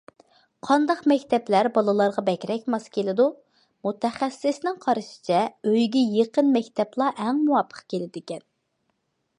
قانداق 0.67 1.01
مەكتەپلەر 1.11 1.67
بالىلارغا 1.75 2.23
بەكرەك 2.29 2.63
ماس 2.75 2.87
كېلىدۇ؟ 2.97 3.27
مۇتەخەسسىسنىڭ 3.89 4.81
قارىشىچە، 4.87 5.43
ئۆيگە 5.73 6.05
يېقىن 6.17 6.53
مەكتەپلا 6.57 7.13
ئەڭ 7.27 7.45
مۇۋاپىق 7.47 7.85
كېلىدىكەن. 7.95 8.45